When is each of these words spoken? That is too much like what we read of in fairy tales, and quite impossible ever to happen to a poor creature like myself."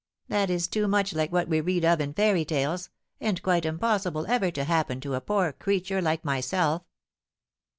That 0.29 0.49
is 0.49 0.67
too 0.67 0.87
much 0.87 1.13
like 1.13 1.31
what 1.31 1.47
we 1.47 1.61
read 1.61 1.85
of 1.85 2.01
in 2.01 2.15
fairy 2.15 2.43
tales, 2.43 2.89
and 3.19 3.39
quite 3.43 3.65
impossible 3.67 4.25
ever 4.27 4.49
to 4.49 4.63
happen 4.63 4.99
to 5.01 5.13
a 5.13 5.21
poor 5.21 5.51
creature 5.53 6.01
like 6.01 6.25
myself." 6.25 6.81